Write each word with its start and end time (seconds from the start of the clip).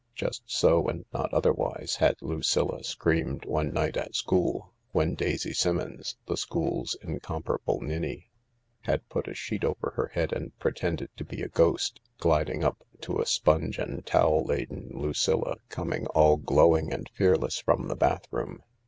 Just 0.15 0.41
so, 0.47 0.87
and 0.87 1.05
not 1.13 1.31
otherwise, 1.31 1.97
had 1.97 2.15
Lucilla 2.23 2.83
screamed 2.83 3.45
one 3.45 3.71
night 3.71 3.95
at 3.95 4.15
school 4.15 4.73
when 4.93 5.13
Daisy 5.13 5.53
Simmons, 5.53 6.17
the 6.25 6.35
school's 6.37 6.97
incomparable 7.03 7.79
ninny, 7.81 8.31
had 8.79 9.07
put 9.09 9.27
a 9.27 9.35
sheet 9.35 9.63
over 9.63 9.93
her 9.95 10.07
head 10.07 10.33
and 10.33 10.57
pretended 10.57 11.15
to 11.17 11.23
be 11.23 11.43
a 11.43 11.47
ghost, 11.49 11.99
gliding 12.17 12.63
up 12.63 12.83
to 13.01 13.19
a 13.19 13.27
sponge 13.27 13.77
and 13.77 14.03
towel 14.03 14.43
laden 14.43 14.89
Lucilla 14.91 15.57
coming 15.69 16.07
all 16.07 16.35
glowing 16.35 16.91
and 16.91 17.07
fearless 17.13 17.59
from 17.59 17.87
the 17.87 17.95
bathroom. 17.95 18.63